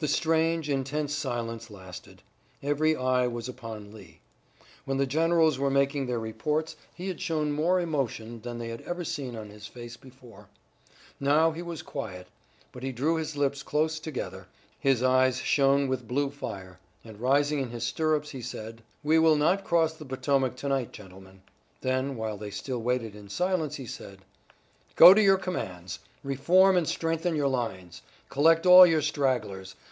The 0.00 0.08
strange, 0.08 0.68
intense 0.68 1.14
silence 1.14 1.70
lasted. 1.70 2.20
Every 2.62 2.94
eye 2.94 3.26
was 3.26 3.48
upon 3.48 3.90
Lee. 3.90 4.20
When 4.84 4.98
the 4.98 5.06
generals 5.06 5.58
were 5.58 5.70
making 5.70 6.04
their 6.04 6.18
reports 6.20 6.76
he 6.94 7.08
had 7.08 7.22
shown 7.22 7.52
more 7.52 7.80
emotion 7.80 8.42
than 8.42 8.58
they 8.58 8.68
had 8.68 8.82
ever 8.82 9.02
seen 9.02 9.34
on 9.34 9.48
his 9.48 9.66
face 9.66 9.96
before. 9.96 10.50
Now 11.18 11.52
he 11.52 11.62
was 11.62 11.80
quiet, 11.80 12.26
but 12.70 12.82
he 12.82 12.92
drew 12.92 13.16
his 13.16 13.34
lips 13.34 13.62
close 13.62 13.98
together, 13.98 14.46
his 14.78 15.02
eyes 15.02 15.38
shone 15.38 15.88
with 15.88 16.06
blue 16.06 16.28
fire, 16.28 16.78
and 17.02 17.18
rising 17.18 17.60
in 17.60 17.70
his 17.70 17.84
stirrups 17.84 18.28
he 18.32 18.42
said: 18.42 18.82
"We 19.02 19.18
will 19.18 19.36
not 19.36 19.64
cross 19.64 19.94
the 19.94 20.04
Potomac 20.04 20.54
to 20.56 20.68
night, 20.68 20.92
gentlemen." 20.92 21.40
Then 21.80 22.14
while 22.16 22.36
they 22.36 22.50
still 22.50 22.82
waited 22.82 23.16
in 23.16 23.30
silence, 23.30 23.76
he 23.76 23.86
said: 23.86 24.18
"Go 24.96 25.14
to 25.14 25.22
your 25.22 25.38
commands! 25.38 25.98
Reform 26.22 26.76
and 26.76 26.86
strengthen 26.86 27.34
your 27.34 27.48
lines. 27.48 28.02
Collect 28.28 28.66
all 28.66 28.84
your 28.84 29.00
stragglers. 29.00 29.74